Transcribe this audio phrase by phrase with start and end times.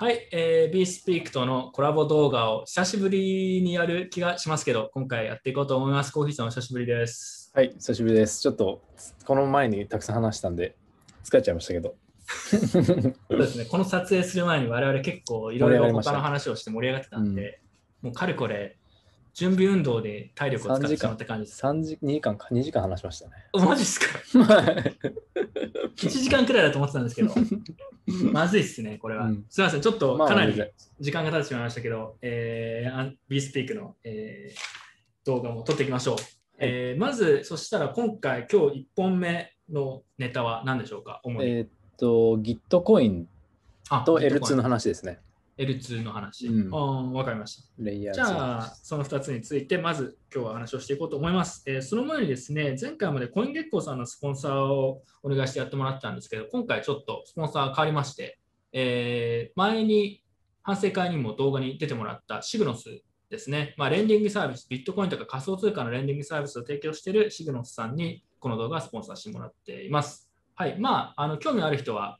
[0.00, 6.12] はい、えー、BeSpeak とのコラボ動画を久しぶりにやる気がしますけど、今回やっていこうと思います。
[6.12, 7.50] コーヒーさんお久しぶりです。
[7.52, 8.40] はい、久しぶりです。
[8.40, 8.80] ちょっと、
[9.24, 10.76] この前にたくさん話したんで、
[11.24, 11.96] 疲れちゃいましたけど。
[12.28, 17.60] そうですね、この撮影する前に我々結構いろいろ他の話をして盛り上がってたんで、
[18.00, 18.77] もうかれこれ
[19.38, 21.64] 準備運動で体力を使ってしまった感じです。
[21.64, 23.32] 3時、2時間か、2時間話しましたね。
[23.54, 24.18] マジっすか
[25.96, 27.32] ?1 時間くらいだと思ってたんですけど、
[28.32, 29.26] まずいっすね、これは。
[29.26, 30.60] うんすみません、ちょっとかなり
[30.98, 34.58] 時間が経ってしまいましたけど、えー、あ BeSpeak の、えー
[35.24, 36.16] 動画も撮っていきましょう。
[36.58, 41.48] えーまず、そしたら今回、今日1本目のネタは何でしょうか、主に。
[41.48, 43.26] えーっと、Gitcoin
[43.90, 45.20] あと L2 の話ですね。
[45.58, 46.46] L2 の話。
[46.46, 47.68] うんわかりました。
[47.78, 51.62] レイヤーじゃあ、その2つについて、まず今日は話をしていこうと思います。
[51.66, 58.38] えーその前にですね、前回までコイン月光さんのスポンサーをお願いしてやってもらったんですけど、今回ちょっとスポンサー変わりまして、
[58.72, 60.22] えー前に
[60.62, 70.30] 反省会にも動画に出てもらったシグノスですね、まあ、レンディングサービス、ビットコインとか仮想通貨のレンディングサービスを提供しているシグノスさんにこの動画はスポンサーしてもらっています。
[70.54, 72.18] はい、まあ、あの興味ある人は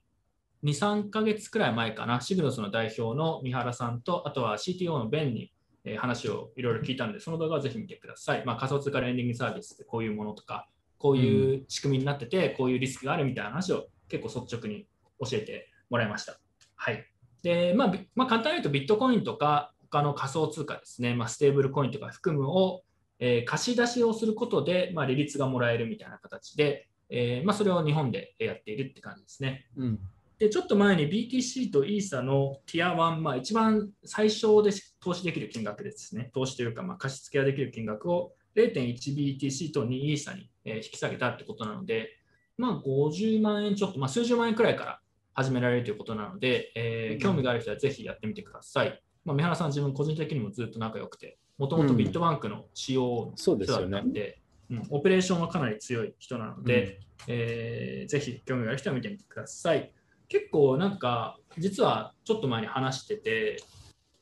[0.65, 5.53] 2、3ヶ月くらい前かな、シグノスの代表の三原さんと、あとは CTO のベンに
[5.97, 8.45] 話をいろいろ聞いたので、その動画をぜひ見てください。
[8.45, 14.87] まあ、仮想通貨レンディングサービスってこういうものとか、こういう仕組みになってて、こういうリスクがあるみたいな話を結構率直に
[15.21, 16.39] 教えてもらいました。
[16.75, 17.05] はい。
[17.43, 22.83] で、まあ、まあ、簡単に言うとビットコインとか他の仮想通貨ですね、まあ、ステーブルコインとか含むを、
[23.21, 29.67] えー貸し出しをすることで、まあ、利率がもらえるみたいな形で、えーまあ、それを日本でやっているって感じですね。
[29.77, 30.01] うん。
[30.39, 36.31] で、ちょっと前に BTC と ESA のティア1、まあ、一番最小で投資できる金額ですね。
[36.33, 42.11] 投資というか、まあ、貸し付けができる金額を 0.1BTC と 2ESA にえー引き下げたってことなので、
[42.57, 45.01] まあ、50万円ちょっと、まあ、数十万円くらいから
[45.35, 49.03] 始められるということなので、えーうん興味がある人はぜひやってみてください。
[49.25, 54.41] まあ、三原さん、自分個人的にもずっと仲良くて、もともとビットバンクの CO のそうです人だったんで、
[54.71, 59.93] うん、オペレーションはかなり強い人なので、えーぜひ興味がある人は見てみてください。
[60.29, 63.63] 結構なんか、実はちょっと前に話してて、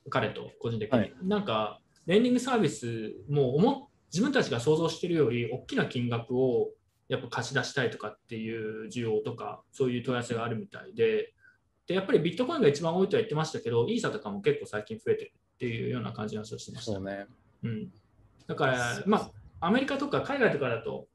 [0.09, 1.13] 彼と個人的に、はい。
[1.23, 6.71] なんか、レンディングサービスも思っ自分たちが想像しているより大きな金額を
[7.09, 11.33] やっぱ貸し出したいとかっていう需要とか、そういう問い合わせがあるみたいで、
[11.87, 16.93] でやっぱりビットコインが一番多いとは言ってましたけど、イーサとかも結構最近増えてるっていうような感じの話をしてました。
[16.93, 17.05] そう。
[17.05, 17.27] ね。
[17.63, 17.93] うん、
[18.47, 19.31] だから、ま
[19.61, 21.09] あ、アメリカとか海外とかだと、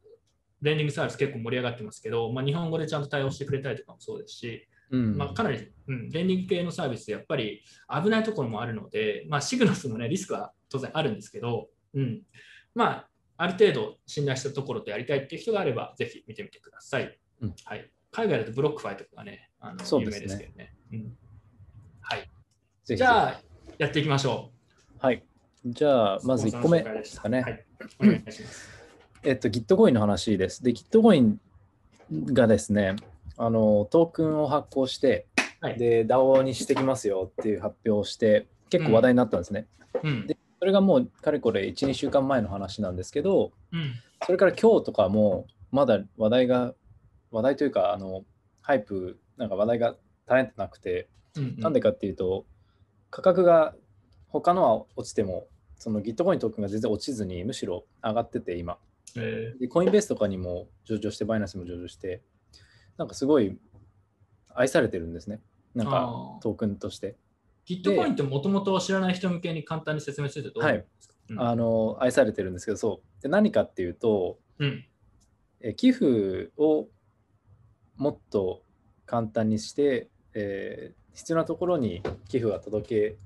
[0.62, 5.18] レンディングサービス結構盛り上がってますけど、まあ、日本語でちゃんと対応してくれたりとかもそうですし、うん。
[5.18, 7.64] まあ、かなり、うん、レンディング系のサービスでやっぱり
[8.04, 12.22] 危ないところもあるので、まあ、シグノスの、ね、リスクは当然あるんですけど、うん、
[12.76, 13.08] まあ、
[13.38, 17.18] ある程度信頼したところでやりたいっていう人があれば、ぜひ見てみてください。
[17.42, 20.76] うんはい、海外だと BlockFi とかがね、あの有名ですけどね。
[20.94, 21.18] うん
[22.02, 22.30] はい、
[22.86, 23.42] じゃあ、
[23.78, 24.52] やっていきましょ
[25.00, 25.24] はい。
[25.66, 26.28] じゃあ、う。
[26.28, 27.42] まず1個目ですかね。
[27.42, 27.66] はい、
[28.00, 28.70] お願いします。
[29.24, 30.64] えっと、Gitcoin の話です。
[30.64, 31.38] で、Gitcoin
[32.12, 32.96] がですね、
[33.44, 35.26] あの、トークンを発行して、
[35.62, 35.78] はい。
[35.80, 39.68] で、DAO にしてきますよっていう発表をして、結構話題になったんですね。
[40.04, 40.28] うん。
[40.28, 43.94] でそれがもう、かれこれ1、2週間前の話なんですけど、うん。
[44.28, 46.76] それから今日とかも、まだ話題が、
[47.32, 48.26] 話題というか、あの、
[48.62, 49.96] ハイプ、なんか話題が
[50.28, 52.46] 絶えてなくて、うんなんでかっていうと、
[53.10, 53.74] 価格が
[54.28, 55.48] 他のは落ちても、
[55.80, 58.78] その Gitcoin トークンが全然落ちずに、むしろ上がってて、今。
[59.18, 62.22] えで、コインベースとかにも上場して、バイナンスにも上場して、
[62.98, 63.58] なんかすごい
[64.54, 65.42] 愛されてるんですね。
[65.76, 67.08] なんかトークンとして。
[67.08, 67.14] ー、
[67.68, 70.86] ビットコインってもともと知らない人向けに簡単に説明するとどういう
[71.36, 73.22] んあの愛されてるんですけど、そう。
[73.24, 74.86] で、何かっていうと、うん
[75.64, 76.88] え寄付を
[77.96, 78.64] もっと
[79.06, 83.18] 簡単にして、えー必要なところに寄付が届け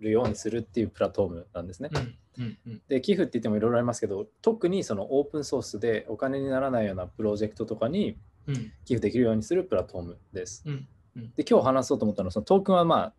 [0.00, 1.90] るようにするっていうプラットフォームなんですね。
[1.94, 8.16] うんうんうんで寄付って言ってもいろいろありますけど特にそのオープンソースでお金にならないようなプロジェクトとかにうん
[8.84, 10.62] 寄付できるようにするプラットフォームです。
[10.66, 10.88] うん
[11.36, 13.12] で今日話そうと思ったのはそのトークンはまあ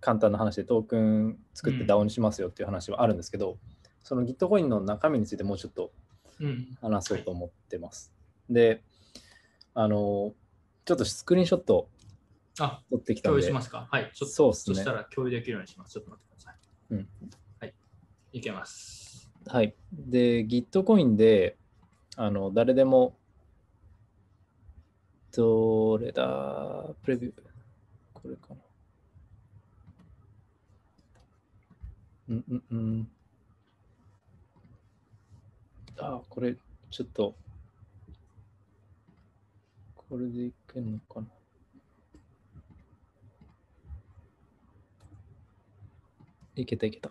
[0.00, 3.58] 簡単な話でトークン作ってうん DAO にしますよっていう話はあるんですけど、
[4.02, 5.92] その Gitcoin の中身についてもうちょっと
[6.40, 8.12] うん話そうと思ってます。
[8.48, 8.82] で
[9.74, 10.32] あの
[10.84, 11.88] ちょっとスクリーンショット
[12.58, 13.88] あ、撮ってきたんで共有しますか？
[13.90, 14.10] はい。
[14.14, 15.92] ちょっとそうですねそしたら共有できるようにします。
[15.92, 16.54] ちょっと待ってください。
[16.90, 17.08] うん。
[17.60, 17.74] はい。
[18.32, 19.30] いけます。
[19.46, 19.74] はい。
[19.92, 21.56] で、Gitcoin で、
[22.16, 23.16] あの、誰でも、
[25.36, 27.34] どれだ、プレビュー、
[28.12, 28.56] これかな。
[32.28, 33.08] うんうんうん。
[35.98, 36.56] あ、これ、
[36.90, 37.34] ちょっと、
[39.94, 41.26] これでいけるのかな。
[46.56, 47.10] いけたいけた。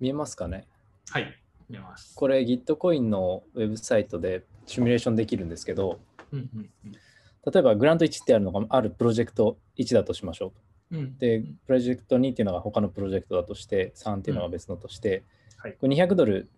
[0.00, 0.66] 見えますかね？
[1.10, 1.32] はい、
[1.68, 2.16] 見ます。
[2.16, 6.00] これ Gitcoin のウェブサイトでシミュレーションできるんですけど、
[6.32, 6.92] うんうんうん。
[6.92, 10.52] 例えばグラント1ってあるのがあるプロジェクト1だとしましょ
[10.90, 10.96] う。
[10.96, 15.24] うんで、プロジェクト2っていうのが他のプロジェクトだとして、3っていうのが別のとして、
[15.58, 15.76] はい。
[15.78, 16.48] これ200ドル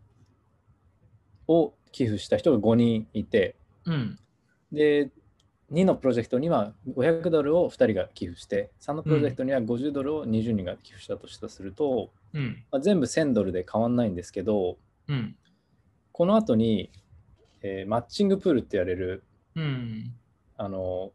[1.48, 4.18] を寄付した人が5人いて、うん。
[4.72, 5.10] で、
[5.72, 12.62] 2のプロジェクトには500ドルを2人が寄付して、3のプロジェクトには50ドルを20人が寄付したとしたとすると、うん。
[12.70, 14.78] まあ、全部1000ドルで変わんないんですけど、
[15.08, 15.36] うん。
[16.12, 16.90] この後に、
[17.62, 19.24] えーマッチングプールって言われる、
[19.56, 20.14] うん。
[20.56, 21.12] あの、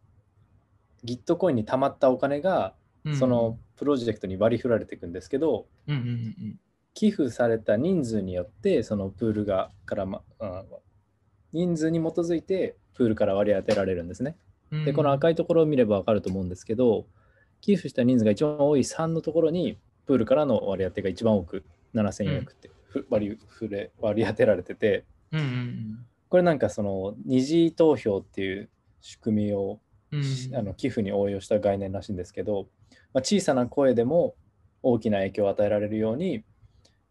[1.06, 2.74] Gitcoin に溜まったお金が、
[3.04, 3.16] うん。
[3.16, 6.60] そのプロジェクトに割り振られていくんですけど、うんうん
[6.98, 10.64] 寄付された人数によってそのプールがから、まあ
[11.52, 14.38] 人数に基づいてプールから割り当てられるんですね。
[14.72, 14.80] うん。
[14.80, 17.06] うんでこの赤いところを見れば分かると思うんですけど
[17.60, 19.78] 寄付した人数が一番多い3のところに
[20.08, 25.04] プールからの割り当てが一番多く7400ってふ割り振れ割り当てられてて。
[25.32, 26.06] うんうん
[26.36, 29.80] これなんかその二次投票っていう仕組みを
[30.12, 32.68] うんうんあの寄付に応用した概念らしいんですけど、
[33.14, 34.36] まあ、小さな声でも
[34.84, 36.44] 大きな影響を与えられるように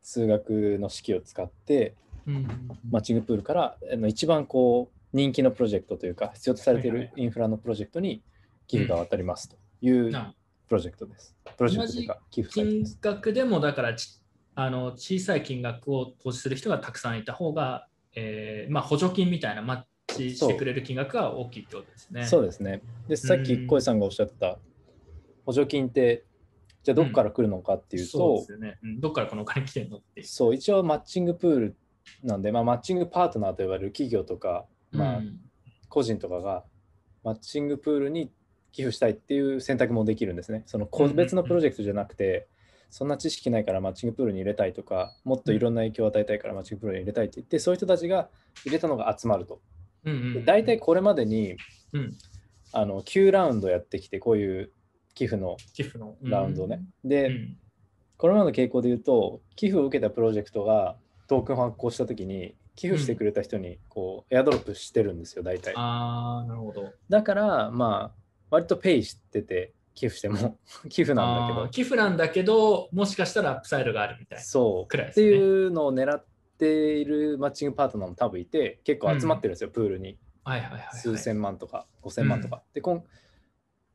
[0.02, 1.94] 数学の式を使って
[2.26, 2.46] うん
[2.90, 8.22] マッチングプールからあの一番こう人気のプロジェクトというか必要とされているインフラのプロジェクトに
[8.66, 10.34] 寄付が渡りますというな
[10.68, 11.34] プロジェクトです。
[11.56, 12.84] プロジェクトというか寄付金。
[13.00, 14.20] 額でもだからち
[14.54, 22.26] あの小さい金額を投資する人がたくさんいた方が、えーまあ、補助金みたいなマッチしてくれる金額が大きいってことですね。
[22.26, 22.82] そうですね。
[23.08, 24.58] で、さっきうん小江さんがおっしゃってた
[25.44, 26.24] 補助金って
[26.82, 30.22] じゃあどこから来るのかっていうそと、うですよね、うんどっからこのお金来てんのって。
[30.22, 31.76] そう、一応マッチングプール
[32.22, 35.40] なんで、まあ、マッチングパートナーと呼ばれる企業とか、まあうん
[35.88, 36.64] 個人とかが
[37.22, 38.32] マッチングプールに
[38.72, 40.64] 寄付したいっていう選択もできるんですね。
[40.66, 42.48] その個うんうんうん別のプロジェクトじゃなくて、
[42.90, 48.28] そんな知識ないからマッチングプールに入れたいとか、もっといろんな影響を与えたいからマッチングプールに入れたいって言って、そういう人たちが
[48.64, 49.60] 入れたのが集まると。
[50.04, 51.56] うん大体これまでに
[51.94, 52.12] うん
[52.72, 54.72] あの9ラウンドやってきて、こういう
[55.14, 56.82] 寄付の寄付のラウンドね。。
[57.04, 57.56] うで、ん
[58.16, 60.96] これまでの傾向で言うと、寄付を受けたプロジェクトが
[61.28, 65.74] トークンを発行したときに、寄付してくれた人にこうエアドロップしてるんですよ、大体。
[65.76, 66.92] ああ、なるほど。
[67.08, 68.20] だから、まあ、
[68.50, 70.58] 割とペイしてて、寄付しても
[70.88, 74.44] 寄付なんだあー寄付なんだけど、もしかしたらアップサイドがあるみたけど、いな。
[74.44, 76.24] そう、くらいですねっていうのを狙っ
[76.58, 80.18] ているマッチングパートナーも多分いて、結構集まってるんですよ、プールに。
[80.44, 80.96] はいはいはい、はい。
[80.98, 82.62] 数千万とか、5000万とか。
[82.74, 83.02] で、今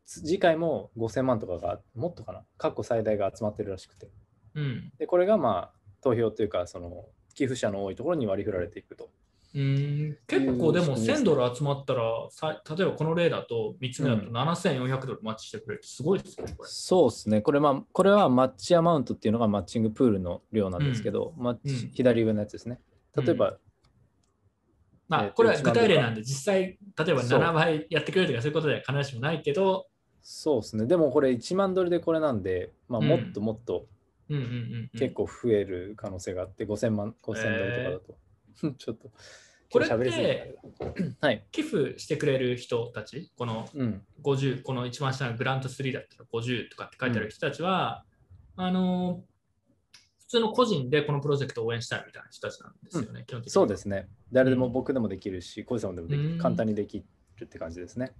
[0.06, 4.10] 次回も5000万とかが、もっとかな、過去最大が集まってるらしくて。
[4.56, 4.92] うん。
[4.98, 7.06] で、これがまあ、投票というか、その、
[7.36, 9.12] 寄付者の多いところに割り振られていくと。
[9.54, 16.70] うーん結構でもいう仕組みです1000ドル集まったら、さ例えばこの例だと3つ目だとうん7400ドルマッチしてくれるってすごいですね、これ。
[16.70, 17.42] そうですね。
[17.42, 22.80] これ,、まあ、これはマッチアマウントっていうのがマッチングプールの量なんですけど、マッチうん左上のやつですね。
[23.16, 23.58] 例えば、
[25.08, 29.88] まあ、えーとこれは1万ドル具体例なんで、実際、例えばそう7倍やってくれるとかそういうことでは必ずしもないけど、
[30.22, 30.86] そうですね。
[30.86, 33.88] でもこれ1万ドルでこれなんで、まあ、うんもっともっと
[34.30, 34.52] うんうんうん
[34.94, 38.29] うん結構増える可能性があって、5000万、5000ドルとかだと。
[38.78, 39.12] ちょっと、
[39.72, 40.58] これって
[41.22, 41.46] はい。
[41.52, 44.06] 寄付してくれる人たち、このうん。
[44.24, 48.06] 50、この一番下のグラント3だったら50とかって書いてある人たちは、
[48.56, 49.30] あのー
[50.20, 53.50] 普通の個人でこのプロジェクトを応援したいみたいな人たちなんですよね、基本的には。
[53.50, 54.08] そうですね。
[54.32, 57.04] 誰でもうん僕でもできるし、小泉さんでもできる、うん簡単にでき
[57.38, 58.12] るって感じですね。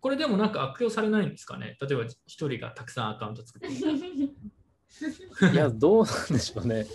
[0.00, 1.76] これでもなんか悪用されないんですかね？
[1.82, 3.68] 例えば一人がたくさんアカウント作って
[5.52, 6.86] いや、どうなんでしょうね。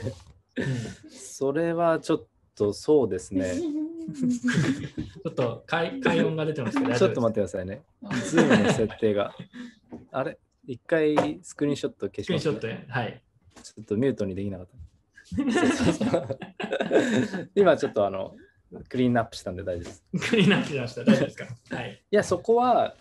[1.11, 3.53] それはちょっとそうですね。
[3.55, 7.81] ちょっと快 快音が出てますけど、ちょっと待ってっくださいね。
[8.25, 9.33] ズームの設定が。
[10.11, 10.37] あれ？
[10.65, 13.21] 一回スクリーンショット消します、スクリーンショットはい。
[13.61, 14.73] ちょっとミュートにできなかった。
[17.55, 18.35] 今ちょっとあの、
[18.89, 20.03] クリーンアップしたんで大丈夫です。
[20.29, 21.01] クリーンアップしました。
[21.03, 21.45] 大丈夫ですか？
[21.75, 22.01] はい。
[22.11, 22.95] いや、そこは、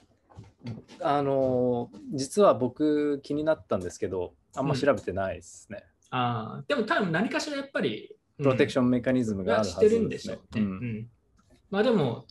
[1.01, 5.85] あの、実は僕気になったんですけど、あんま調べてないですね。
[6.11, 10.43] ああ、でも多分何かしらやっぱり、ョプロテクションメカニズムがあるはしてずるんでしょうね。
[10.43, 10.65] ですね。
[10.65, 11.09] ううんん
[11.71, 12.27] まあでも、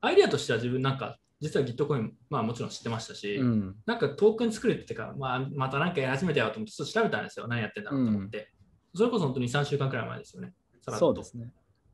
[0.00, 7.46] アイデアとしては自分なんか、実は Gitcoin、まあもちろん知ってましたし、うんなんかトークン作るってから、まあ、また何かやり始めたよと思って、ちょっと調べたんですよ。
[7.48, 8.52] 何やってんだろうと思って。
[8.94, 10.54] それこそ本当に2、3週間くらい前ですよね。
[10.98, 11.52] そうですね。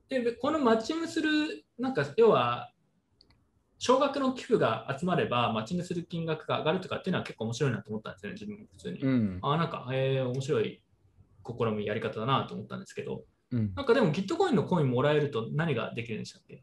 [0.08, 2.70] で、このマッチングする、なんか要は、
[3.78, 9.00] 少額の寄付が集まれば、マッチングする金額が上がるとかっていうのは結構面白いなと思ったんですよね、自分も普通に。
[9.00, 9.38] うん。
[9.42, 10.82] ああ、なんか、えー、面白い
[11.46, 13.72] 試み、やり方だなと思ったんですけど、うん。
[13.74, 16.62] なんかでも Gitcoin のコインもらえると何ができるんでしたっけ？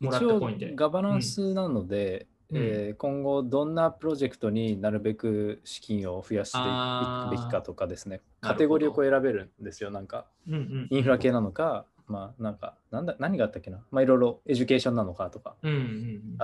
[0.00, 0.74] もらったコインで。
[0.74, 9.90] ガバナンスなので、えー今後どんなプロジェクトになるべく資金を増やしていくべきかとかですね、カテゴリーをこう選べるんですよ。
[9.90, 10.88] なんか、うんうん。
[10.90, 16.36] インフラ系なのか、まあ、なんか、なんだ、何があったっけな、まあ、いろいろ education なのかとかうんうんうん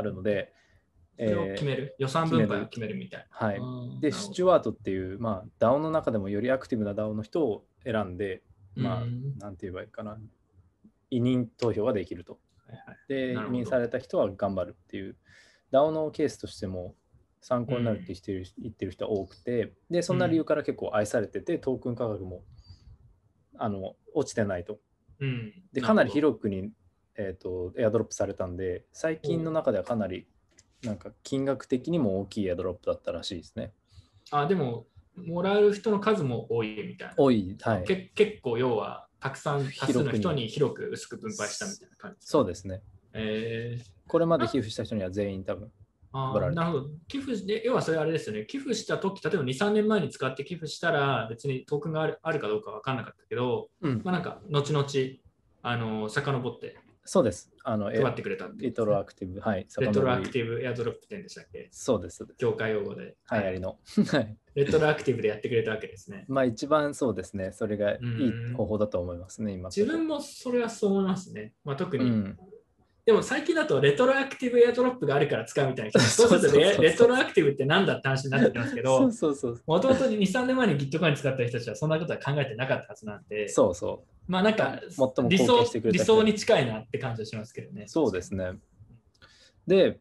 [1.19, 3.47] あるので、それを決める、予算分配を決めるみたいな。
[3.47, 3.61] はい。
[4.01, 8.43] で、スチュワワートっていう、まあ、DAO の中でもよりアクティブな DAO の人を選んで、
[8.75, 9.07] まあ、
[9.39, 10.19] なんて言えばいいかな、
[11.11, 12.39] 委任投票ができると。
[13.09, 15.17] で、委任された人は頑張るっていう、
[15.73, 16.95] DAO のケースとしても
[17.41, 22.43] 参考になるって言ってる,、言ってる人は多くて、で、そんな理由から結構愛されてて、トークン価格も
[23.59, 24.79] あの落ちてないと。
[25.21, 26.13] うん、で、かなりい。
[26.13, 26.73] 広くに、
[27.17, 30.27] えー、とエアドロップされたんで、最近の中ではかなり
[30.85, 33.73] なんか金額的にも大きいエアドロップだったらしいですね。
[34.31, 34.87] あ、でも、
[35.17, 37.15] もらう人の数も多いみたいな。
[37.17, 37.85] 多い、はい。
[37.85, 42.27] け結構、要は、たくさん多数の人に広く薄く分配したみたいな感じ。
[42.27, 42.83] そうですね。
[43.13, 45.73] えーこれまで寄付した人には全員多分。
[46.13, 46.91] あなるほど。
[47.09, 48.45] 寄付で、要はそれあれですよね。
[48.45, 54.87] 寄付したとき、例えば2、3年前に使って寄付したら、別にトークンがあるあるかどうか分かんなかったけど、うん、まあなんか、後々、
[55.63, 57.51] あの、遡ってそうです。
[57.65, 59.67] あの、え配ってくれたっていうレトロアクティブ、はい。
[59.79, 61.69] レトロアクィティブエアドロップ店でしたっけ？
[61.73, 62.25] そうです。
[62.39, 63.17] 業界用語で。
[63.31, 63.79] 流行りの。
[64.13, 64.37] はい。
[64.55, 66.25] レトロアクティブでやってくれたわけですね。
[66.31, 67.51] まあ一番そうですね。
[67.53, 69.69] それがいうんい方法だと思いますね、今。
[69.69, 71.55] 自分もそれはそう思いますね。
[71.65, 72.39] まあ、特に、うん。
[73.05, 79.63] でも最近だとレトロアクティブエアドロップがあるから使うみたいな人そそううするとレレトロアクティブって何だって話になってきますけそどう、そうそう。
[79.67, 84.79] もともと2、3年前に Gitcoin 使った人たちはそんなことは考えてなかったはずなんで、そうそまあなんか
[85.29, 87.85] 理想理想に近いなって感じがしますけどね。
[87.87, 87.89] う。
[87.89, 88.53] そうですね。
[89.67, 89.99] で、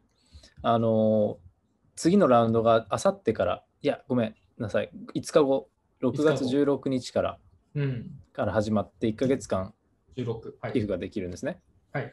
[0.62, 1.52] あのー
[1.94, 4.90] 次のラウンドがあさってから、いや、ごめんなさい。
[5.14, 5.68] 5日後、
[6.02, 7.38] 6月16日から
[7.74, 8.10] うん。
[8.32, 9.74] から始まって1ヶ月間
[10.16, 10.52] 16。
[10.60, 10.72] はい。
[10.72, 11.60] 寄付ができるんですね。
[11.92, 12.12] はい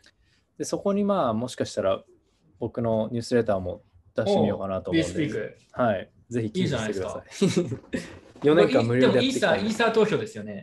[0.59, 2.03] で、そこにまあ、もしかしたら
[2.59, 3.81] 僕のニュースレターも
[4.13, 5.57] 出してみようかなと思うんで。
[5.71, 6.11] はい。
[6.29, 7.21] ぜひ寄付してください。
[8.43, 10.61] 4で 年間無料でやってもイーサー、きたイーサー投票ですよね。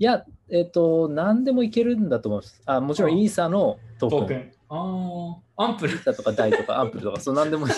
[0.00, 2.60] いや、えっ、と、何でもいけるんだと思います。
[2.66, 4.52] あもちろんあイーサのトークン。
[4.70, 6.02] ああ、アンプルイー。
[6.02, 7.74] サとかダイとかアンプルとか、そう何でもいい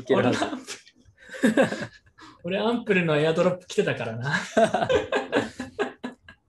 [0.00, 0.44] いけるはず。
[0.44, 0.82] 俺アンプル
[2.44, 4.32] 俺アンプルのエアドロップ来てたからな。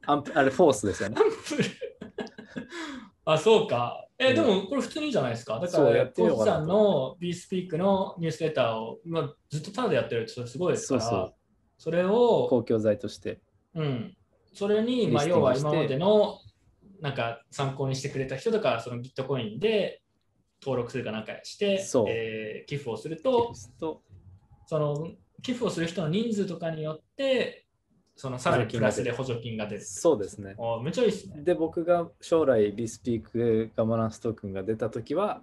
[0.08, 1.22] アンプあれ、フォースですよねア。
[1.22, 1.24] ン
[1.58, 1.83] プル。
[3.25, 4.08] あ、そうか。
[4.18, 5.60] え、でもこれ普通にいいじゃないですか。
[5.60, 11.34] だから、コウさんの B スピークのニュースレターを、まあ、ずっとタダでやってるってすごいですから、そう
[11.77, 13.42] それを、公共財として。
[13.75, 14.15] うん、
[14.53, 16.38] それに、まあ、要は今までの
[17.01, 20.01] なんか参考にしてくれた人とか、そのビットコインで
[20.62, 22.06] 登録するかなんかして、そう。
[22.10, 23.53] えー寄付をすると。
[24.65, 25.12] その
[25.42, 27.68] 寄付をする人の人数とかによって、
[28.15, 29.82] そのさらにプラスで補助金が出る。
[29.82, 30.55] そうですね。
[30.60, 31.41] あめっちゃいいですね。
[31.43, 35.41] で、僕が将来ビスピークガバナンストークンが出たときは、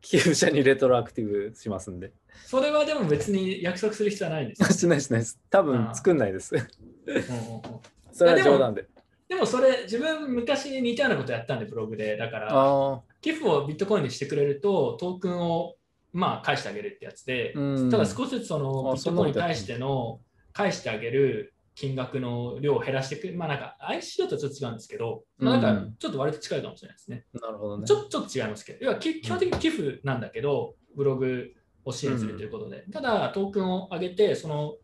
[0.00, 2.12] 寄付者にレトロアクティブしますんで。
[2.46, 4.68] それはでも別に約束する必要はないんですよ。
[4.72, 5.40] しないしないです。
[5.50, 6.54] 多分作んないです。
[8.12, 8.86] それは冗談で。
[9.28, 12.16] でもそれ、自分昔に似たようなことやったんで、ブログで。
[12.16, 15.76] だから、あ寄付をビットコインにしてくれると、トークンを
[16.12, 17.58] まあ返してあげるってやつで、あ。
[17.58, 17.90] うん。
[17.90, 20.20] ただ少しずつそのあビットコインに対しての
[20.52, 27.24] 返してあげる金額の量を減らしていく、まあなんか ICO とちょっと違うんですけど、まあなんかちょっと割と近いかもしれないですね。
[27.32, 27.86] なるほどね。
[27.86, 31.52] ちょちょっと違いますけど、要はき基本的に寄付なんだけど、ブログ
[31.84, 34.76] を支援するということで、ただトークンを上げて、その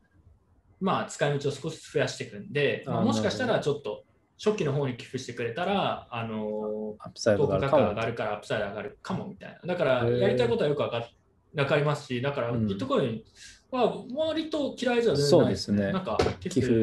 [0.80, 4.04] まあ使い道を少し増やしていくんで、まああもしかしたらちょっと
[4.42, 9.74] 初期の方に寄付してくれたら、あのアップサイトークン価格ドが上がるからアップサイド上がるかもみたいな。
[9.74, 11.06] だからやりたいことはよくわか
[11.54, 12.66] わかりますし、だからうん。
[12.66, 13.22] ビットコイン
[13.70, 15.28] は割と嫌いじゃないですね。
[15.28, 16.74] そうですねなんか寄寄付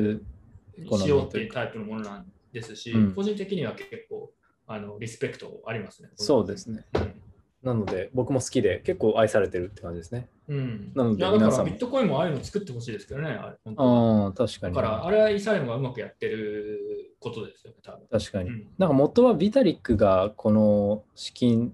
[0.77, 4.31] 付しようっていうタイプのものなんですし、うん個人的には結構
[4.67, 6.09] あのリスペクトありますね。
[6.15, 6.85] そうですね。
[6.93, 7.21] うん
[7.65, 10.29] なので、僕も好きで結構愛されてるって感じですね。
[10.47, 13.29] うん、なのでだからビットコインもああいうの作ってほしいですけどね。
[13.31, 14.75] あああ、確かに。
[14.75, 18.07] だからあれはイーサレムがうまくやってることですよね、多分。
[18.07, 18.49] 確かに。
[18.49, 21.73] うんなんか元はビタリックがこの資金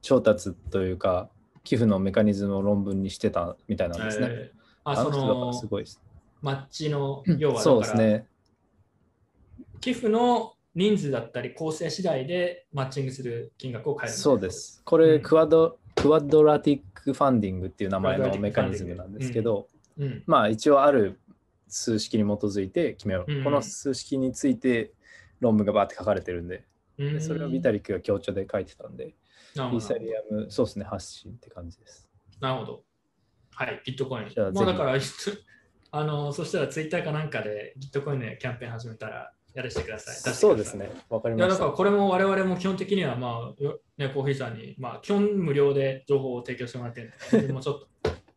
[0.00, 1.30] 調達というか、
[1.64, 4.26] 寄付のメカニズムを論文にしてたみたいなんですね。
[4.30, 6.00] えーああそのすごいです。
[6.40, 8.26] マッチの要はだそうですね。
[9.80, 14.16] 寄付の人数だったり構成次第でマッチングする金額を変える。
[14.16, 14.50] そうで。
[14.50, 14.82] す。
[14.84, 20.22] これ、うんクワド、クワドラティックファンディングっていう名前のメカニズムなんですけど、うん。
[20.26, 21.20] まあ一応ある
[21.68, 23.32] 数式に基づいて決めよう。
[23.32, 24.92] うんこの数式について
[25.38, 26.64] 論文がバーって書かれてるんで、
[26.98, 29.14] うんでそれをビタリックが強調で書いてたんで、
[29.54, 32.08] イーサリアム、そうですね、発信って感じです。
[32.40, 32.84] なるほど。
[33.54, 34.28] はい、ビットコイン。
[34.28, 34.98] じゃあぜひまあだから、
[35.94, 40.14] あの、そしたらツイッターかなんかでビットコインのキャンペーン始めたら、やらせてください。
[40.14, 40.74] 出してくださいそうです。
[40.76, 40.90] ね。
[41.10, 41.64] わかりいやました。
[41.64, 47.80] だからこれも我々も基本的には、まあよね、コーヒーさんに、まあ、基本無料で情報を提供してもらってるんで、もちょっ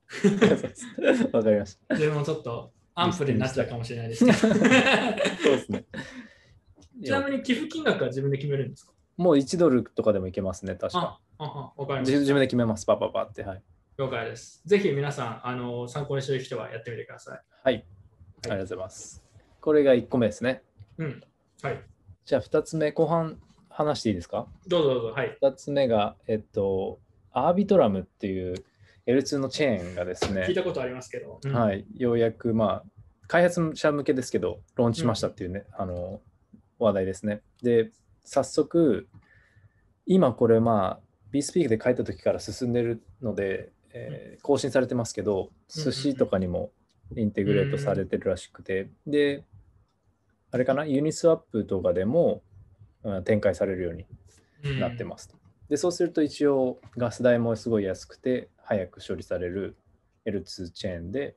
[1.31, 1.87] わかりました。
[1.87, 4.37] と、自分もちょっとアンプルになっちゃうかもしれないですけど。
[4.43, 5.85] そうですね。
[7.03, 8.91] ちなみに寄付金額は自分で決めるんですか？
[9.17, 11.19] もう1ドルとかでもいけますね、確か。
[11.37, 13.43] あ、あ、かり自自分で決めます、パパパって。
[13.43, 13.63] はい。
[13.97, 14.03] た。
[14.03, 14.61] 了解です。
[14.65, 17.41] ぜひ皆さん、あの参考にしてる人はやってみてください。
[17.63, 17.75] はい。
[17.75, 19.23] ありがとうございます。
[19.61, 20.63] これが1個目ですね。
[20.97, 21.23] うん。
[21.61, 21.83] はい。
[22.25, 24.47] じゃあ2つ目、後半話していいですか？
[24.67, 25.07] どうぞどうぞ。
[25.09, 25.37] はい。
[25.41, 26.99] 2つ目が、えっと、
[27.31, 28.55] アービトラムっていう
[29.07, 31.39] L2 のチェーンがですね聞い、たことありますけど。
[31.43, 32.83] うんはい、ようやく、まあ、
[33.27, 36.21] 開発者向けですけど、ローンチしましたっていうね、あの
[36.79, 37.41] 話題ですね。
[37.61, 37.91] で、
[38.25, 39.07] 早速、
[40.05, 40.99] 今これ、まあ、
[41.33, 46.71] BSpeak で書いた時から進んでるので、えー更新されてますけど、寿司とかにも
[47.15, 49.43] インテグレートされてるらしくて、で、
[50.51, 52.41] あれかな、ユニスワップとかでも、
[53.03, 54.05] うん展開されるように
[54.63, 54.79] うん。
[54.79, 55.35] なってますと。
[55.69, 59.77] で、そうすると一応ガス代もすごい安くて早く処理される
[60.25, 61.35] L2 チェーンで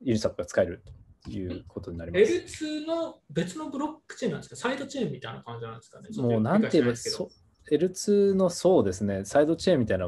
[0.00, 0.92] ユニスワップが使えると
[1.30, 2.24] いうことになります。
[2.24, 4.56] L2 の別のブロックチェーンなんですか？
[4.56, 6.08] サイドチェーンみたいな感じなんですかね？
[6.16, 7.30] もうなんて言えば、ちょっそ
[7.70, 10.06] L2 のそうですね、サイドチェーンみたいな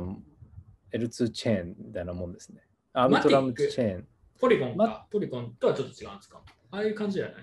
[0.93, 2.61] L2 チェーンみたいなもんですね。
[2.93, 4.07] アービトラムチェーン。
[4.39, 6.43] ポリゴンまか、ポリゴンとはちょっと違うんですか？
[6.71, 7.35] ああいう感じじゃない？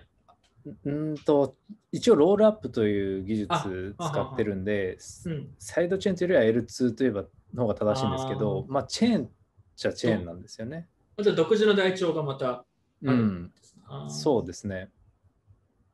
[0.66, 1.56] うーんと
[1.92, 5.48] 一応ロールアップという技あ術使ってるんで、うん。
[5.58, 9.30] サイドチェーンというよりは L2 といえばの方が正しいんですけど、まあチェーン
[9.76, 10.88] じゃチェーンなんですよね。
[11.22, 12.66] じゃあ独自の台帳がまた
[13.06, 13.52] うん、
[14.10, 14.90] そうですね。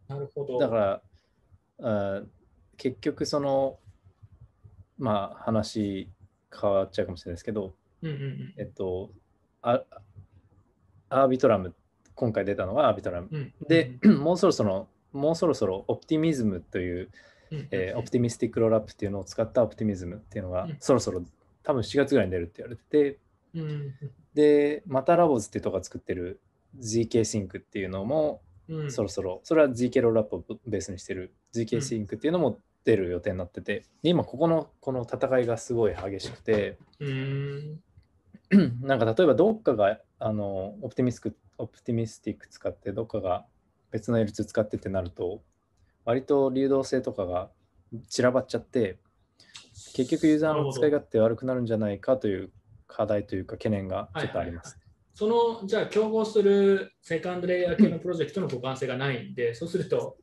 [0.08, 0.60] なるほど。
[0.60, 1.01] だから、
[1.82, 2.22] あ
[2.78, 3.80] 結局その、
[4.98, 6.10] まあ話
[6.51, 9.12] 変わっちゃうかもしれないですけど、うんうんうんえっと、
[9.62, 9.84] あ
[11.10, 11.75] Arbitrum、
[12.16, 13.27] 今回出たのが Arbitrum。
[13.32, 17.10] うんで、 もうそろそろ、もうそろそろ Optimism という、
[17.51, 21.24] うんえー optimistic rollup っていうのを使った Optimism っていうのがうんそろそろ
[21.63, 23.20] 多分7月ぐらいに出るって言われてて、
[23.55, 23.94] うん
[24.33, 26.40] で、また Labs っていうとこが作ってる
[26.79, 28.92] ZK シンクっていうのもうん。
[28.92, 31.34] そろそろ、それは ZK ロールアップをベースにしてる。
[31.53, 37.79] ZK シンクっていうのも出る予定になってて、で今ここのこの戦いがすごい激しくて、うん。
[38.82, 43.46] なんか例えばどっかがあのオプティミスクオプティミスティック使ってどっかが
[43.92, 45.42] 別の L2 使ってってなると
[46.03, 47.50] 割と流動性とかが
[48.08, 48.98] 散らばっちゃって
[49.94, 52.50] 結局ユーザーの使い勝手悪くなるんじゃないかという
[52.88, 54.79] 課題というか懸念がちょっとあります。
[55.20, 60.16] そのじゃあ競合するセカンドレイヤー系のプロジェクトの互換性がないんで、そうすると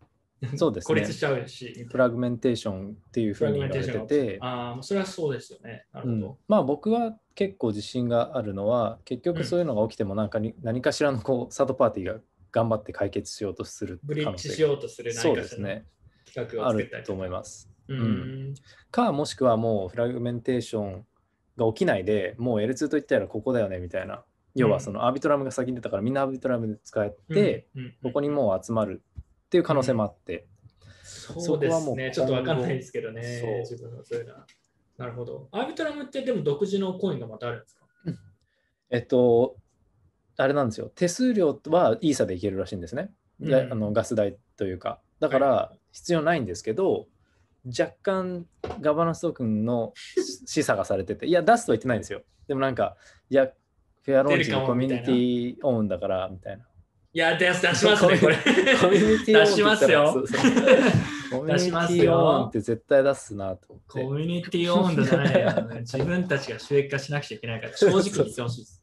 [0.57, 0.87] そうですね。
[0.87, 5.85] 孤立しちゃうし、プラグメンテーションっていうふうに言われてて、ああ、それはそうですよね。
[5.93, 6.21] なるうん。
[6.23, 6.39] ほど。
[6.49, 15.85] まあ僕は結構自信があるのは結局そういうのが起きてもなんかに、何かしらのこうサードパーティーが頑張って解決しようとするブリッジしがようとするそう何かしらのですね。
[16.25, 17.71] 企画あを作ったりると思います。
[17.89, 18.55] うん。
[18.91, 21.07] かもしくはもうフラグメンテーション
[21.59, 24.25] が起きないでもう L2 といったらここだよねみたいな
[24.57, 29.03] 要はそのアービトラムが先に出たからみんなアービトラムで使って、うん、うんここにもう集まる
[29.47, 30.47] っていう可能性もあって、
[31.05, 32.11] そうですね。
[32.13, 33.21] ちょっとわかんないですけどね。
[33.61, 34.47] 自分のそういうのは。
[34.99, 35.49] なるほど。
[35.53, 37.87] アービトラムってでも独自のコインがまたあるんですか？
[38.91, 39.57] えっと
[40.37, 40.91] あれなんですよ。
[40.95, 43.73] 手数料はイーサでいけるらしいんですね、でうん。
[43.73, 45.01] あのガス代というか。
[45.21, 47.07] だから必要ないんですけど、
[47.67, 48.47] 若干
[48.81, 49.93] ガバナンストークンの
[50.47, 51.27] 示唆がされてて。
[51.27, 52.23] いや出すとは言ってないんですよ。
[52.49, 52.97] でもなんか
[53.31, 53.51] いや
[54.07, 56.65] フェアローンチのコミュニティオウンだからみたいな。
[57.13, 58.37] いや、出出しますね、これ。
[58.81, 60.25] コミュニティオウン出しますよ
[61.33, 63.99] コミュニティオウンよって絶対出すなとコ。
[63.99, 65.51] ミュニティオンドじゃないよ。
[65.81, 68.81] 自分たちが収益化しなくちゃいけないから、正直に言ってほしいです。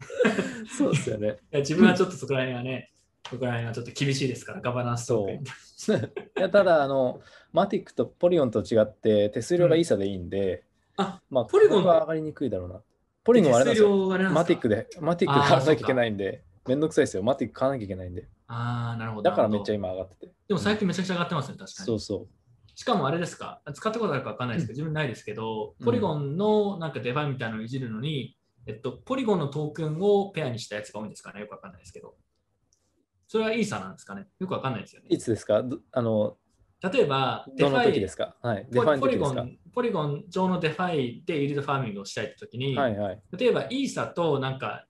[0.77, 1.27] そうですよね。
[1.53, 2.91] いや自分はちょっとそこら辺はね、
[3.29, 6.05] そこら辺はちょっと厳しいですから、ガバナンストークン
[6.37, 7.21] いやただあの、
[7.53, 10.65] マティックとポリゴンと違って手数料がイーサでいいんで、
[10.97, 12.81] あ、まあ、ポリゴンは上がりにくいだろうな。
[13.23, 14.11] ポリゴンはあれなんですよ。
[14.11, 14.29] すか？
[14.31, 17.23] マティックで、マティック買わなきゃいけないんで、めんどくさいですよ。
[17.23, 18.27] マティック買わなきゃいけないんで。
[18.47, 19.23] ああ、なるほど。
[19.23, 19.75] だからめっちゃゃ。
[19.75, 20.33] 今上がってて。
[20.47, 21.85] でも最近めちゃくちゃ上がってますね、確かに。
[21.85, 22.27] そうそ
[22.75, 31.41] しかもあれですか、使ったことあるか分かんないですけど、自分ないですけど、うんポリゴンのなんかデファイみたいなのをいじるのに、えっと、ポリゴンのトークンをペアにしたやつが多いんですかね？
[31.41, 32.15] よく分かんないですけど。
[33.27, 34.27] それはイーサなんですかね？
[34.39, 35.13] よく分かんないですよねう。。
[35.13, 35.61] いつですか？
[35.63, 36.37] どあの、
[36.91, 38.35] 例えば、デどファイですか？
[38.41, 38.67] はい。
[38.69, 39.41] デポファイのポリ時ですか？
[39.41, 43.21] ゴンポリゴン上のデファイでイールドファーミングをしたいって時に、はいはい。
[43.37, 44.85] 例えばイーサとなんか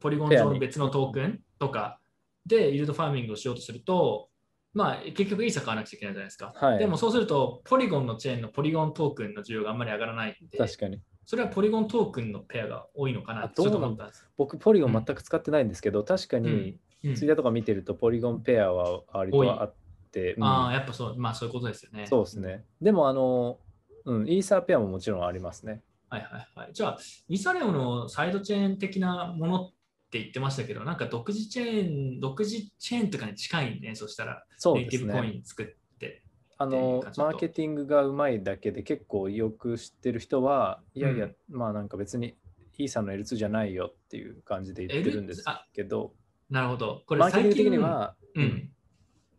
[0.00, 1.98] ポリゴン上の別のトークンとか
[2.44, 4.28] でイールドファーミングをしようとすると、
[4.74, 6.52] まあ結局イーサ買わなくちゃいけないじゃないですか。
[6.54, 11.00] はいでもそうすると、ポリゴンのチェーンのポリゴントークンの需要があんまり上がらないんで、確かに。
[11.24, 14.28] それはポリゴントークンのペアが多いのかなと思ったんです。
[14.36, 19.74] 僕、ポリゴン全く使ってないんですけど、確かに、うんツイッターとか見てると、ポリゴンペアは割とあて、
[20.20, 22.06] うんああ、やっぱそう、まあそういうことですよね。
[22.06, 22.64] そうですね。
[22.80, 23.58] でも、あの、
[24.04, 25.82] うん、イーサーペアももちろんありますね。
[26.08, 26.72] はいはいはい。
[26.72, 26.98] じゃあ、
[27.28, 29.72] イーサレオのサイドチェーン的なものっ
[30.10, 35.38] て言ってましたけど、なんか独自チェーン、独自チェーンとかに近いね、そしたら、そうですネイティブコイね。
[35.38, 35.66] ン作っ
[35.98, 36.22] て。
[36.58, 42.36] あのマーケティングがうまいだけで結構よく知ってる人は、いやいや、うんまあなんか別に
[42.78, 46.12] イーサの L2 じゃないよっていう感じで言ってるんです L2 あけど、
[46.50, 47.02] なるほど。
[47.06, 48.70] これマーケティング最近的には、うん。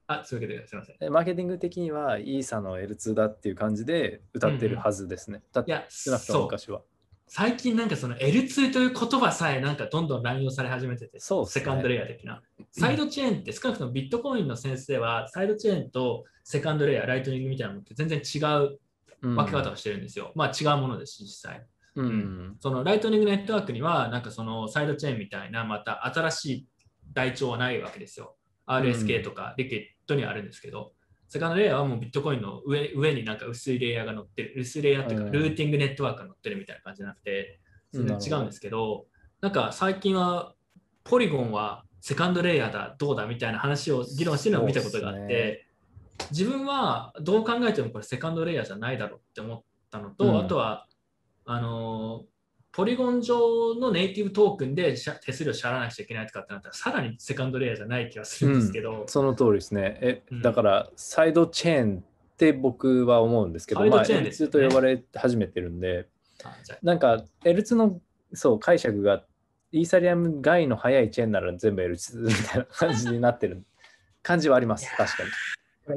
[0.07, 0.95] あ、そういうわけですみません。
[0.99, 5.41] えマーケティング的にはイーサの L2 だっていう感じで歌ってるはずですね。
[5.53, 6.43] だっていや、少なくとも。
[6.43, 6.81] 昔は。
[7.27, 12.41] 最近なんかその L2 という言葉さえなんかどんどん乱用され始めてて、そうねセカンドレイヤー的な。
[12.71, 18.79] サイドチェーンって少なくともビットコインの先生はサイドチェーンとセカンドレイヤー、ライトニングみたいなのって全然違う
[19.23, 20.31] うん分け方をしてるんですよ。
[20.35, 21.65] まあ違うものですし、実際。
[21.95, 22.55] うん。
[22.59, 26.67] そのライトニングネットワークにはなんかそのサイドチェーンみたいなまた新しい
[27.13, 28.35] 台帳はないわけですよ。
[28.65, 30.93] RSK とかリキッドにはあるんですけど、
[31.27, 35.31] セカンドレイヤーはもうビットコインの上上になんか薄いレイヤーが乗ってる、薄いレイヤーっていうか、うん。
[35.31, 37.59] ルーティングネットワークが乗ってるみたいな感じじゃなくて、
[37.91, 39.05] 全然違うんですけど、
[39.41, 40.53] なんか最近は
[41.03, 45.65] ポリゴンはセカンドレイヤーだ、どうだみたいな話を議論してるのを見たことがあって、
[46.29, 50.39] 自分はどう考えてもこれセカンドレイヤーじゃないだろうって思ったのと、うん。
[50.39, 50.87] あとは、
[51.45, 52.32] あのー
[52.73, 59.99] ポリゴン上のネイティブトークンで手数料支払わなくちゃいけないとかってなったら、さらにセカンドレイヤーじゃない気がするんですけど、その通りですね。
[60.01, 60.41] え、うん。
[60.41, 66.07] だから、サイドチェーンって僕は思うんですけど、サイドまあ、チェーンですよ L2 ねと呼ばれ始めてるんで、
[66.81, 68.01] なんか L2 の
[68.33, 69.23] そう解釈が
[69.71, 73.63] イーサリアム外の早いチェーンなら全部 L2 みたいな感じになってる
[74.23, 75.29] 感じはあります、確かに。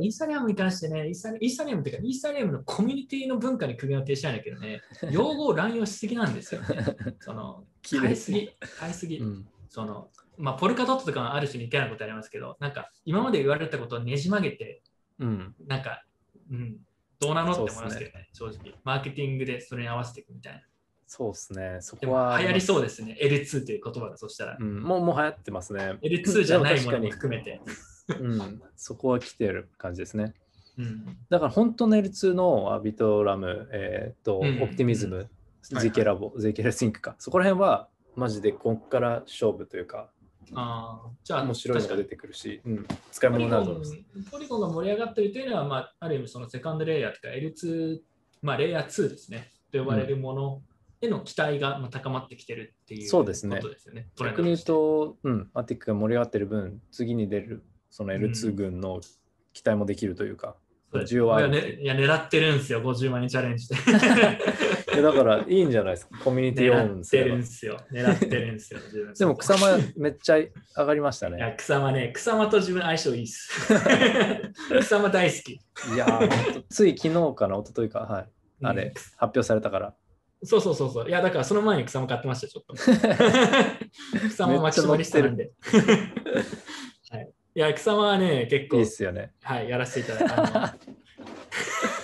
[0.00, 6.96] イーサリアムに関してね、イーサリイーサリアムっていうか、イーサリアムのコミュニティの文化に苦言を呈したいんだけどね、 用語を乱用しすぎなんですよね。
[7.20, 9.18] その、変えすぎ、変えすぎ。
[9.18, 14.82] うんその、まあ、ポルカドットとかはある種似たようなことありますけど、なんか、今まで言われたことをねじ曲げて、
[15.18, 16.02] うん、なんか、
[16.50, 16.78] うん、
[17.20, 18.74] どうなのって思いますけどね、正直。
[18.84, 20.62] マーケティングでそれに合わせていくみたいな。
[21.06, 21.78] そうですね。
[21.80, 22.40] そこは。
[22.40, 24.56] 流行りそうでですね、L2 という言葉がそしたら。
[24.58, 25.98] うん、もうもう流行ってますね。
[26.02, 27.60] L2 じゃないものも含めて。
[28.08, 30.34] うん、そこは来てる感じですね。
[30.78, 35.28] うん、だから本当の L2 のアビトラム、えー、と、うんオプティミズム、はい
[35.74, 37.16] ZK ラボ、ZK レスインクか。
[37.18, 40.10] そこら辺はマジでこっから勝負というか、
[40.54, 43.94] あーじゃあ、面白いのが出てくるし、うん、使い物になると思います。
[43.96, 47.98] ンポリゴンが盛り上がってるというのは、まあ、ある意味そのセカンドレイヤーとか L2、
[48.42, 50.62] まあ、レイヤー2ですね、と呼ばれるもの
[51.00, 53.60] への期待がまあ高まってきてるっていうそうですね。
[54.18, 59.00] 逆に言うドとうん、マティックが盛り上がってる分、次に出るその L2 軍の
[59.52, 60.56] 期待もできるというか、
[60.92, 63.76] そうです需要はあるいや,、ね、いや狙ってるんですよ、50万にチャレンジで。
[65.02, 67.80] だからいいんじゃないですか、コミュニティオー狙ってるんですよ。
[67.92, 68.80] 狙ってるんですよ。
[69.18, 70.50] でも草間めっちゃ上
[70.86, 71.54] がりましたいやね。
[71.58, 73.50] 草間ね、草間と自分相性いいっす。
[74.80, 75.52] 草間大好き。
[75.52, 76.20] いや
[76.70, 78.28] つい昨日かな、一昨日か、はい。
[78.62, 79.94] あれ、うん発表されたから。
[80.42, 81.08] そうそうそうそう。
[81.08, 82.74] いや、だからその前に草間買ってました、ちょっと。
[84.28, 85.50] 草間マキシマリストなんで。
[87.58, 89.32] や、草間はね、結構いいっ、すよね。
[89.42, 90.76] はい、やらせていただいて、あ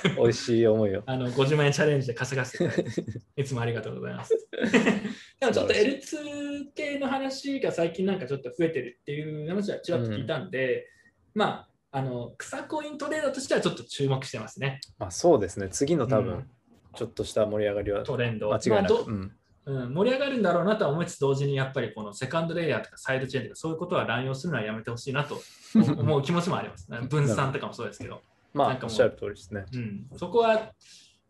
[0.16, 1.00] 美味しい思いを。
[1.00, 2.84] の あの50万円チャレンジで稼がせて
[3.36, 4.48] いつもありがとうございます。
[5.40, 10.88] でもちょっと L2 系の話が最近なんかちょっと増えてるっていう話はちらっと聞いたんで、
[11.34, 14.80] まあ、あの草コイントレーダーとしてはちょっと注目してますね。
[14.98, 16.50] まあそうですね、次の多分うん、
[16.94, 18.50] ちょっとした盛り上がりはトレンド。
[18.52, 18.94] 間違いなく。
[18.94, 25.40] まあどうんうん、盛り上がるんだろうなとは思いつつ同時にやっぱりこのセカンドレイヤーとかサイドチェーンとかそういうことは乱用するのはやめてほしいなと
[25.74, 26.88] 思う気持ちもあります。
[27.08, 28.22] 分散とかもそうですけど、
[28.52, 29.64] まなんかおっしゃる通りですね。
[29.72, 30.72] うん、そこは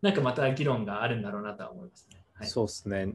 [0.01, 2.23] なんかまた議論があるんだろうなとは思いますね。
[2.33, 3.13] はい、そうですね。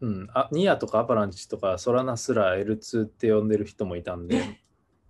[0.00, 4.60] うん、あニアとかアパランチとかソラナすら L2 って呼んでる人もいたんで、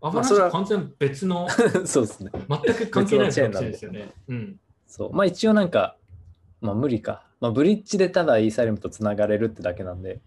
[0.01, 1.49] アバランチ完全別の
[1.85, 2.31] そうですね。
[2.49, 4.13] 全く関係ないかもしれないですよね。
[4.29, 5.13] うん、そう。
[5.13, 5.97] まあ一応なんか、
[6.61, 7.27] まあ無理か。
[7.45, 10.23] まあブリッジでただイーサリアムとつながれるってだけなんで、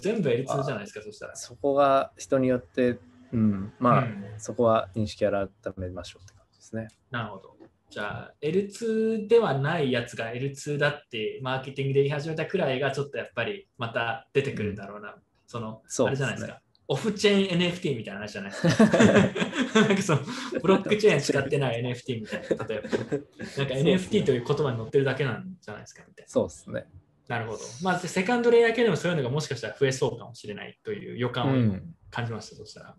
[0.00, 1.34] 全部 L2 じゃないですか、そしたら。
[1.34, 3.00] そこが人によって、
[3.32, 6.86] うん、まあ、うんそこは認識改めましょうって感じですね。
[7.10, 7.56] なるほど。
[7.90, 15.16] じゃあ L2 ではないやつが L2 だってマーケティングで言い始めたくらいがちょっとやっぱりまた出てくるんだろうな。
[15.48, 16.61] そのそうあれじゃないですか。
[16.88, 18.50] オフチェーン NFT みたいな話じゃない？
[18.50, 19.80] ですか。
[19.80, 20.20] なんかその
[20.60, 22.64] ブロックチェーン使ってない NFT みたいな。
[22.66, 22.88] 例えば。
[22.88, 26.86] なんか NFT という言葉に載ってるだけなんじゃないですかみたいそうですね。
[27.28, 27.38] な。
[27.38, 27.60] なるほど。
[27.82, 31.78] まあセカンドレイヤー系でもそういうのがもしかしたら増えそうかもしれないという予う感を
[32.10, 32.56] 感じました。
[32.56, 32.94] そしたら。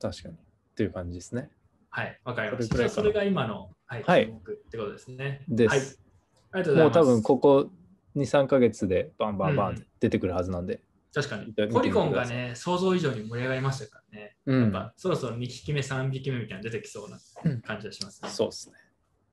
[0.00, 0.34] 確かに。
[0.34, 0.38] っ
[0.74, 1.50] ていう感じですね。
[1.90, 2.76] はい、わかりました。
[2.76, 4.26] それそれが今の、はい、はいっ
[4.70, 5.44] てことですね。
[5.48, 5.80] ですはい。
[6.52, 6.96] ありがとうございます。
[6.96, 7.70] もう多分ここ
[8.16, 10.80] 2、3ヶ月でバンバンバン出てくるはずなんで、
[11.12, 14.36] 確かにポリゴンがね、想像以上に盛り上がりましたからね。
[14.46, 17.18] うんやっぱそろそろ2匹目、3匹目みたいなの出てきそうな
[17.62, 18.28] 感じがしますね。
[18.28, 18.74] そうですね。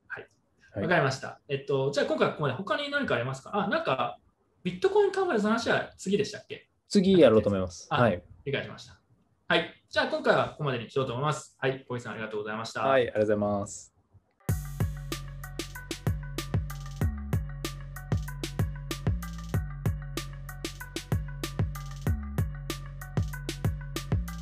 [0.07, 0.27] はい
[0.73, 1.39] はいわかりました。
[1.47, 3.51] えっと、じゃあ今回はここまで他に何かありますか？
[3.53, 4.19] あ、なんか、
[4.63, 6.67] ビットコインカンファレンスの話は次でしたっけ？
[6.89, 7.87] 次やろうと思います。
[7.89, 8.23] あはい。
[8.45, 8.99] 理解しました。
[9.47, 9.73] はい。
[9.89, 11.55] じゃあ今回はここまでにしようと思います。
[11.59, 11.85] はい。
[11.87, 12.83] 小木さんありがとうございました。
[12.83, 13.96] はい、ありがとうございます。